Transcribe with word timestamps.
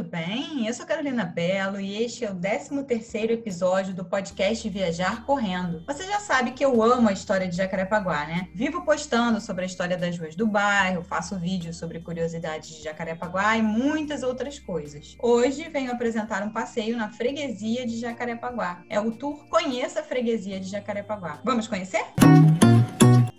bem? 0.00 0.66
Eu 0.66 0.72
sou 0.72 0.86
Carolina 0.86 1.24
Belo 1.24 1.78
e 1.78 2.02
este 2.02 2.24
é 2.24 2.30
o 2.30 2.34
13º 2.34 3.32
episódio 3.32 3.92
do 3.92 4.04
podcast 4.04 4.66
Viajar 4.68 5.26
Correndo. 5.26 5.82
Você 5.86 6.04
já 6.04 6.20
sabe 6.20 6.52
que 6.52 6.64
eu 6.64 6.80
amo 6.82 7.08
a 7.08 7.12
história 7.12 7.48
de 7.48 7.56
Jacarepaguá, 7.56 8.24
né? 8.26 8.48
Vivo 8.54 8.84
postando 8.84 9.40
sobre 9.40 9.64
a 9.64 9.66
história 9.66 9.98
das 9.98 10.16
ruas 10.16 10.36
do 10.36 10.46
bairro, 10.46 11.02
faço 11.02 11.36
vídeos 11.38 11.76
sobre 11.76 12.00
curiosidades 12.00 12.70
de 12.76 12.84
Jacarepaguá 12.84 13.58
e 13.58 13.62
muitas 13.62 14.22
outras 14.22 14.58
coisas. 14.58 15.16
Hoje 15.20 15.68
venho 15.68 15.92
apresentar 15.92 16.42
um 16.42 16.50
passeio 16.50 16.96
na 16.96 17.10
freguesia 17.10 17.84
de 17.84 17.98
Jacarepaguá. 17.98 18.84
É 18.88 19.00
o 19.00 19.10
tour 19.10 19.44
Conheça 19.48 20.00
a 20.00 20.04
Freguesia 20.04 20.60
de 20.60 20.68
Jacarepaguá. 20.68 21.40
Vamos 21.44 21.66
conhecer? 21.66 22.04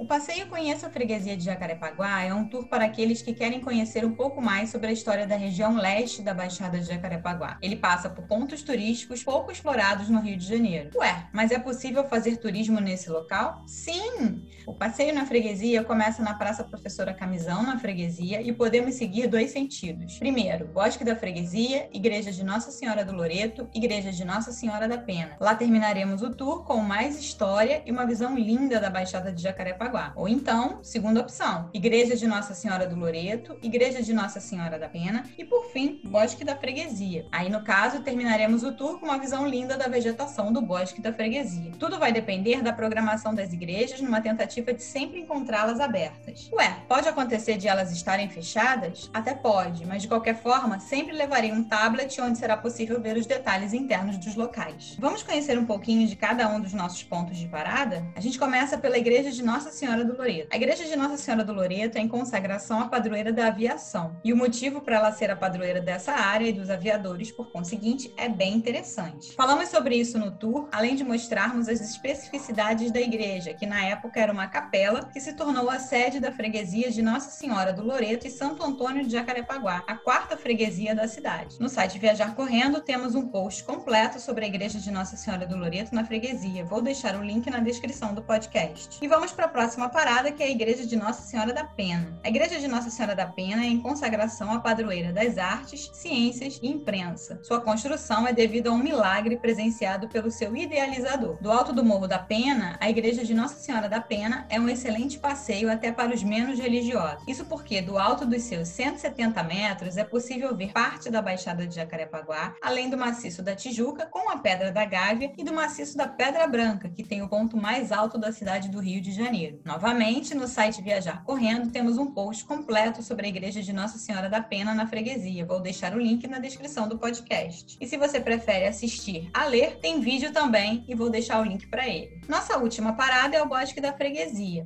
O 0.04 0.06
passeio 0.06 0.48
Conheça 0.48 0.88
a 0.88 0.90
Freguesia 0.90 1.38
de 1.38 1.46
Jacarepaguá 1.46 2.24
é 2.24 2.34
um 2.34 2.46
tour 2.46 2.68
para 2.68 2.84
aqueles 2.84 3.22
que 3.22 3.34
querem 3.34 3.62
conhecer 3.62 4.04
um 4.04 4.14
pouco 4.14 4.42
mais 4.42 4.70
sobre 4.70 4.88
a 4.88 4.92
história 4.92 5.26
da 5.26 5.38
região 5.38 5.78
leste 5.78 6.22
da 6.22 6.34
Baixada 6.34 6.78
de 6.78 6.88
Jacarepaguá. 6.88 7.58
Ele 7.62 7.78
passa 7.78 8.10
por 8.10 8.28
pontos 8.28 8.62
turísticos 8.64 9.24
pouco 9.24 9.50
explorados 9.50 10.10
no 10.10 10.20
Rio 10.20 10.36
de 10.36 10.46
Janeiro. 10.46 10.90
Ué, 10.96 11.30
mas 11.32 11.52
é 11.52 11.58
possível 11.58 12.04
fazer 12.04 12.36
turismo 12.36 12.82
nesse 12.82 13.10
local? 13.10 13.64
Sim! 13.66 14.46
O 14.66 14.73
passeio 14.73 15.13
na 15.13 15.26
freguesia 15.26 15.84
começa 15.84 16.23
na 16.23 16.34
Praça 16.35 16.63
Professora 16.63 17.13
Camisão, 17.13 17.63
na 17.63 17.77
freguesia, 17.77 18.41
e 18.41 18.53
podemos 18.53 18.95
seguir 18.95 19.27
dois 19.27 19.52
sentidos. 19.52 20.17
Primeiro, 20.17 20.67
Bosque 20.67 21.03
da 21.03 21.17
Freguesia, 21.17 21.89
Igreja 21.94 22.31
de 22.31 22.45
Nossa 22.45 22.72
Senhora 22.72 23.03
do 23.03 23.13
Loreto, 23.13 23.67
Igreja 23.76 24.09
de 24.09 24.23
Nossa 24.23 24.53
Senhora 24.53 24.88
da 24.88 24.98
Pena. 24.98 25.36
Lá 25.38 25.53
terminaremos 25.53 26.22
o 26.22 26.34
tour 26.34 26.63
com 26.63 26.77
mais 26.77 27.20
história 27.20 27.84
e 27.86 27.91
uma 27.91 28.05
visão 28.05 28.38
linda 28.38 28.80
da 28.80 28.89
Baixada 28.89 29.34
de 29.34 29.41
Jacarepaguá 29.41 30.13
ou 30.16 30.30
então, 30.30 30.80
segunda 30.81 31.20
opção, 31.20 31.70
Igreja 31.73 32.16
de 32.16 32.25
Nossa 32.25 32.53
Senhora 32.53 32.88
do 32.88 32.95
Loreto, 32.95 33.58
Igreja 33.61 34.02
de 34.02 34.14
Nossa 34.14 34.39
Senhora 34.39 34.80
da 34.80 34.88
Pena 34.88 35.23
e, 35.38 35.44
por 35.44 35.66
fim, 35.72 36.00
Bosque 36.05 36.45
da 36.45 36.55
Freguesia. 36.55 37.25
Aí, 37.33 37.50
no 37.50 37.64
caso, 37.66 38.02
terminaremos 38.02 38.64
o 38.64 38.72
tour 38.72 38.98
com 39.00 39.08
uma 39.08 39.20
visão 39.20 39.45
linda 39.45 39.77
da 39.77 39.89
vegetação 39.89 40.53
do 40.53 40.61
Bosque 40.61 41.02
da 41.02 41.11
Freguesia. 41.11 41.73
Tudo 41.77 42.00
vai 42.00 42.14
depender 42.14 42.61
da 42.61 42.72
programação 42.72 43.36
das 43.36 43.52
igrejas 43.52 44.00
numa 44.00 44.22
tentativa 44.22 44.53
de 44.62 44.84
sempre 44.84 45.20
encontrá-las 45.20 45.80
abertas. 45.80 46.50
Ué, 46.54 46.78
pode 46.88 47.08
acontecer 47.08 47.58
de 47.58 47.68
elas 47.68 47.92
estarem 47.92 48.30
fechadas? 48.30 49.10
Até 49.14 49.34
pode, 49.34 49.86
mas 49.86 50.02
de 50.02 50.08
qualquer 50.08 50.36
forma, 50.36 50.80
sempre 50.80 51.14
levarei 51.14 51.52
um 51.52 51.64
tablet 51.64 52.20
onde 52.22 52.38
será 52.38 52.56
possível 52.56 53.02
ver 53.02 53.18
os 53.18 53.26
detalhes 53.26 53.73
internos 53.73 54.18
dos 54.18 54.36
locais. 54.36 54.95
Vamos 55.00 55.23
conhecer 55.23 55.58
um 55.58 55.66
pouquinho 55.66 56.08
de 56.08 56.16
cada 56.16 56.48
um 56.48 56.60
dos 56.60 56.73
nossos 56.73 57.04
pontos 57.04 57.38
de 57.38 57.48
parada? 57.48 58.06
A 58.16 58.22
gente 58.22 58.38
começa 58.38 58.78
pela 58.78 58.98
Igreja 58.98 59.32
de 59.32 59.42
Nossa 59.42 59.72
Senhora 59.72 60.06
do 60.06 60.16
Loreto. 60.16 60.50
A 60.52 60.56
Igreja 60.56 60.84
de 60.84 60.95
Nossa 60.95 61.17
Senhora 61.17 61.44
do 61.44 61.54
Loreto 61.54 61.98
é 61.98 62.02
em 62.02 62.08
consagração 62.08 62.80
à 62.80 62.88
padroeira 62.88 63.32
da 63.32 63.48
aviação. 63.48 64.16
E 64.23 64.32
o 64.32 64.38
motivo 64.38 64.82
para 64.82 64.98
ela 64.98 65.12
ser 65.12 65.32
a 65.32 65.36
padroeira 65.36 65.82
dessa 65.82 66.12
área 66.12 66.48
e 66.48 66.54
dos 66.54 66.70
aviadores, 66.70 67.32
por 67.32 67.52
conseguinte, 67.52 68.14
é 68.17 68.30
bem 68.30 68.54
interessante. 68.54 69.34
Falamos 69.34 69.70
sobre 69.70 69.95
isso 69.95 70.17
no 70.17 70.32
tour, 70.32 70.67
além 70.72 70.95
de 70.95 71.04
mostrarmos 71.04 71.67
as 71.67 71.82
especificidades 71.82 72.92
da 72.92 73.00
igreja, 73.00 73.54
que 73.54 73.66
na 73.66 73.84
época 73.86 74.20
era 74.20 74.32
uma 74.32 74.42
capela 74.47 75.09
que 75.11 75.19
se 75.19 75.33
tornou 75.33 75.69
a 75.69 75.80
sede 75.80 76.19
da 76.19 76.31
freguesia 76.31 76.89
de 76.89 77.02
Nossa 77.02 77.30
Senhora 77.31 77.73
do 77.73 77.83
Loreto 77.83 78.25
e 78.25 78.31
Santo 78.31 78.63
Antônio 78.63 79.03
de 79.03 79.11
Jacarepaguá, 79.11 79.83
a 79.88 79.95
quarta 79.95 80.38
freguesia 80.38 80.95
da 80.95 81.08
cidade. 81.08 81.59
No 81.59 81.69
site 81.69 81.99
Viajar 81.99 82.36
Correndo 82.36 82.81
temos 82.81 83.16
um 83.16 83.27
post 83.27 83.64
completo 83.64 84.19
sobre 84.19 84.45
a 84.45 84.47
Igreja 84.47 84.80
de 84.80 84.91
Nossa 84.91 85.17
Senhora 85.17 85.45
do 85.45 85.58
Loreto 85.58 85.94
na 85.94 86.05
freguesia. 86.05 86.64
Vou 86.64 86.81
deixar 86.81 87.16
o 87.16 87.23
link 87.23 87.49
na 87.49 87.59
descrição 87.59 88.14
do 88.14 88.23
podcast. 88.23 88.97
E 89.02 89.08
vamos 89.08 89.31
para 89.31 89.45
a 89.45 89.49
próxima 89.49 89.73
próxima 89.73 89.89
parada, 89.89 90.31
que 90.31 90.44
é 90.44 90.47
a 90.47 90.52
Igreja 90.52 90.86
de 90.86 90.95
Nossa 90.95 91.23
Senhora 91.23 91.53
da 91.53 91.64
Pena. 91.64 92.19
A 92.23 92.30
Igreja 92.30 92.59
de 92.59 92.67
Nossa 92.67 92.89
Senhora 92.89 93.16
da 93.16 93.25
Pena 93.25 93.64
é 93.64 93.67
em 93.67 93.81
consagração 93.81 94.52
à 94.52 94.59
padroeira 94.59 95.11
das 95.11 95.38
artes, 95.38 95.89
ciências 95.93 96.59
e 96.61 96.67
imprensa. 96.67 97.39
Sua 97.43 97.59
construção 97.59 98.27
é 98.27 98.33
devido 98.33 98.67
a 98.67 98.71
um 98.71 98.77
milagre 98.77 99.37
presenciado 99.37 100.08
pelo 100.08 100.30
seu 100.30 100.55
idealizador. 100.55 101.37
Do 101.42 101.52
alto 101.52 101.73
do 101.73 101.83
Morro 101.83 102.08
da 102.08 102.20
Pena, 102.20 102.77
a 102.80 102.89
Igreja 102.89 103.23
de 103.23 103.33
Nossa 103.33 103.55
Senhora 103.55 103.89
da 103.89 103.99
Pena 103.99 104.33
é 104.49 104.60
um 104.60 104.70
excelente 104.70 105.20
passeio 105.20 105.71
até 105.71 105.92
para 105.92 106.14
os 106.14 106.23
menos 106.23 106.60
religiosos. 106.60 107.23
Isso 107.27 107.45
porque, 107.45 107.82
do 107.82 107.98
alto 107.98 108.26
dos 108.26 108.44
seus 108.44 108.67
170 108.67 109.44
metros, 109.44 109.98
é 109.98 110.04
possível 110.04 110.55
ver 110.55 110.71
parte 110.71 111.10
da 111.10 111.21
Baixada 111.21 111.67
de 111.67 111.76
Jacarepaguá, 111.76 112.55
além 112.61 112.89
do 112.89 112.98
maciço 112.98 113.42
da 113.42 113.55
Tijuca, 113.55 114.05
com 114.05 114.30
a 114.30 114.38
Pedra 114.38 114.71
da 114.71 114.86
Gávea, 114.86 115.32
e 115.38 115.44
do 115.44 115.54
maciço 115.54 115.98
da 115.98 116.08
Pedra 116.08 116.48
Branca, 116.48 116.89
que 116.89 117.04
tem 117.04 117.21
o 117.21 117.30
ponto 117.30 117.55
mais 117.55 117.92
alto 117.92 118.17
da 118.17 118.32
cidade 118.32 118.70
do 118.70 118.80
Rio 118.80 119.02
de 119.02 119.11
Janeiro. 119.11 119.60
Novamente, 119.64 120.33
no 120.33 120.48
site 120.48 120.82
Viajar 120.82 121.23
Correndo, 121.23 121.71
temos 121.71 121.98
um 121.98 122.08
post 122.08 122.45
completo 122.45 123.04
sobre 123.04 123.26
a 123.26 123.30
Igreja 123.30 123.61
de 123.61 123.71
Nossa 123.71 123.98
Senhora 123.98 124.30
da 124.30 124.42
Pena 124.42 124.73
na 124.73 124.88
freguesia. 124.88 125.45
Vou 125.45 125.60
deixar 125.60 125.94
o 125.94 126.00
link 126.00 126.27
na 126.27 126.39
descrição 126.39 126.88
do 126.88 126.98
podcast. 126.98 127.77
E 127.80 127.88
se 127.88 127.98
você 127.98 128.19
prefere 128.19 128.68
assistir 128.68 129.30
a 129.33 129.45
ler, 129.45 129.77
tem 129.77 130.00
vídeo 130.00 130.31
também 130.31 130.83
e 130.88 130.95
vou 130.95 131.10
deixar 131.10 131.39
o 131.39 131.44
link 131.44 131.68
para 131.68 131.88
ele. 131.88 132.21
Nossa 132.27 132.57
última 132.57 132.94
parada 132.94 133.38
é 133.38 133.42
o 133.42 133.48
Bosque 133.48 133.81
da 133.81 133.94
Freguesia. 133.94 134.23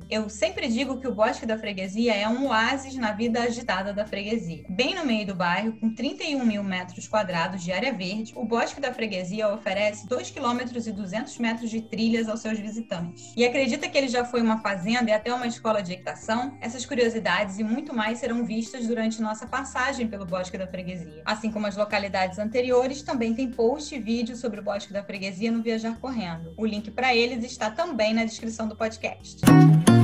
Eu 0.08 0.28
sempre 0.28 0.68
digo 0.68 1.00
que 1.00 1.08
o 1.08 1.14
Bosque 1.14 1.44
da 1.44 1.58
Freguesia 1.58 2.14
é 2.14 2.28
um 2.28 2.46
oásis 2.48 2.94
na 2.94 3.12
vida 3.12 3.42
agitada 3.42 3.92
da 3.92 4.06
freguesia. 4.06 4.64
Bem 4.68 4.94
no 4.94 5.04
meio 5.04 5.26
do 5.26 5.34
bairro, 5.34 5.72
com 5.80 5.92
31 5.92 6.44
mil 6.44 6.62
metros 6.62 7.08
quadrados 7.08 7.62
de 7.62 7.72
área 7.72 7.92
verde, 7.92 8.32
o 8.36 8.44
Bosque 8.44 8.80
da 8.80 8.92
Freguesia 8.92 9.52
oferece 9.52 10.06
2 10.08 10.30
km 10.30 10.60
e 10.86 10.92
200 10.92 11.38
metros 11.38 11.70
de 11.70 11.80
trilhas 11.80 12.28
aos 12.28 12.40
seus 12.40 12.58
visitantes. 12.58 13.32
E 13.36 13.44
acredita 13.44 13.88
que 13.88 13.98
ele 13.98 14.08
já 14.08 14.24
foi 14.24 14.42
uma 14.42 14.60
fazenda 14.60 15.10
e 15.10 15.12
até 15.12 15.32
uma 15.32 15.46
escola 15.46 15.82
de 15.82 15.92
equitação, 15.92 16.56
essas 16.60 16.86
curiosidades 16.86 17.58
e 17.58 17.64
muito 17.64 17.94
mais 17.94 18.18
serão 18.18 18.44
vistas 18.44 18.86
durante 18.86 19.20
nossa 19.20 19.46
passagem 19.46 20.06
pelo 20.06 20.24
Bosque 20.24 20.56
da 20.56 20.66
Freguesia. 20.66 21.22
Assim 21.24 21.50
como 21.50 21.66
as 21.66 21.76
localidades 21.76 22.38
anteriores, 22.38 23.02
também 23.02 23.34
tem 23.34 23.50
post 23.50 23.94
e 23.94 23.98
vídeo 23.98 24.36
sobre 24.36 24.60
o 24.60 24.62
Bosque 24.62 24.92
da 24.92 25.02
Freguesia 25.02 25.50
no 25.50 25.62
Viajar 25.62 25.98
Correndo. 25.98 26.54
O 26.56 26.64
link 26.64 26.90
para 26.90 27.14
eles 27.14 27.44
está 27.44 27.70
também 27.70 28.14
na 28.14 28.24
descrição 28.24 28.68
do 28.68 28.76
podcast. 28.76 29.47
Thank 29.48 29.88
you. 29.88 29.97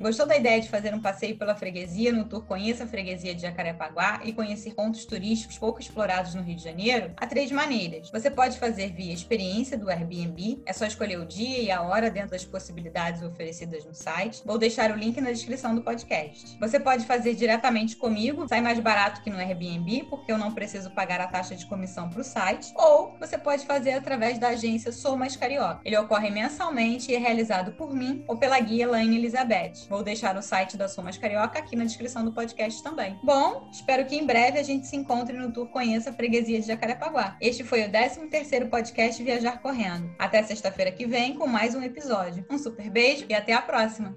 Gostou 0.00 0.26
da 0.26 0.36
ideia 0.36 0.60
de 0.60 0.68
fazer 0.68 0.94
um 0.94 1.00
passeio 1.00 1.36
pela 1.36 1.56
freguesia 1.56 2.12
no 2.12 2.24
tour 2.24 2.44
Conheça 2.44 2.84
a 2.84 2.86
Freguesia 2.86 3.34
de 3.34 3.42
Jacarepaguá 3.42 4.20
e 4.22 4.32
conhecer 4.32 4.72
pontos 4.72 5.04
turísticos 5.04 5.58
pouco 5.58 5.80
explorados 5.80 6.36
no 6.36 6.42
Rio 6.42 6.54
de 6.54 6.62
Janeiro? 6.62 7.10
Há 7.16 7.26
três 7.26 7.50
maneiras. 7.50 8.08
Você 8.10 8.30
pode 8.30 8.60
fazer 8.60 8.92
via 8.92 9.12
experiência 9.12 9.76
do 9.76 9.90
Airbnb, 9.90 10.62
é 10.64 10.72
só 10.72 10.86
escolher 10.86 11.18
o 11.18 11.26
dia 11.26 11.58
e 11.62 11.70
a 11.72 11.82
hora 11.82 12.12
dentro 12.12 12.30
das 12.30 12.44
possibilidades 12.44 13.22
oferecidas 13.22 13.84
no 13.84 13.92
site. 13.92 14.40
Vou 14.46 14.56
deixar 14.56 14.92
o 14.92 14.94
link 14.94 15.20
na 15.20 15.32
descrição 15.32 15.74
do 15.74 15.82
podcast. 15.82 16.56
Você 16.60 16.78
pode 16.78 17.04
fazer 17.04 17.34
diretamente 17.34 17.96
comigo, 17.96 18.46
sai 18.48 18.60
mais 18.60 18.78
barato 18.78 19.20
que 19.20 19.30
no 19.30 19.38
Airbnb, 19.38 20.04
porque 20.08 20.30
eu 20.30 20.38
não 20.38 20.54
preciso 20.54 20.92
pagar 20.92 21.20
a 21.20 21.26
taxa 21.26 21.56
de 21.56 21.66
comissão 21.66 22.08
para 22.08 22.20
o 22.20 22.24
site. 22.24 22.72
Ou 22.76 23.16
você 23.18 23.36
pode 23.36 23.66
fazer 23.66 23.94
através 23.94 24.38
da 24.38 24.50
agência 24.50 24.92
Sou 24.92 25.16
Mais 25.16 25.34
Carioca. 25.34 25.80
Ele 25.84 25.96
ocorre 25.96 26.30
mensalmente 26.30 27.10
e 27.10 27.16
é 27.16 27.18
realizado 27.18 27.72
por 27.72 27.92
mim 27.92 28.24
ou 28.28 28.36
pela 28.36 28.60
guia 28.60 28.86
Laine 28.86 29.16
Elizabeth. 29.16 29.87
Vou 29.88 30.02
deixar 30.02 30.36
o 30.36 30.42
site 30.42 30.76
da 30.76 30.88
Somas 30.88 31.16
Carioca 31.16 31.58
aqui 31.58 31.74
na 31.74 31.84
descrição 31.84 32.24
do 32.24 32.32
podcast 32.32 32.82
também. 32.82 33.18
Bom, 33.22 33.68
espero 33.72 34.06
que 34.06 34.16
em 34.16 34.26
breve 34.26 34.58
a 34.58 34.62
gente 34.62 34.86
se 34.86 34.96
encontre 34.96 35.36
no 35.36 35.52
tour 35.52 35.68
Conheça 35.68 36.10
a 36.10 36.12
Freguesia 36.12 36.60
de 36.60 36.66
Jacarepaguá. 36.66 37.36
Este 37.40 37.64
foi 37.64 37.84
o 37.84 37.90
13º 37.90 38.68
podcast 38.68 39.22
Viajar 39.22 39.60
Correndo. 39.60 40.14
Até 40.18 40.42
sexta-feira 40.42 40.92
que 40.92 41.06
vem 41.06 41.34
com 41.34 41.46
mais 41.46 41.74
um 41.74 41.82
episódio. 41.82 42.44
Um 42.50 42.58
super 42.58 42.90
beijo 42.90 43.26
e 43.28 43.34
até 43.34 43.52
a 43.52 43.62
próxima! 43.62 44.06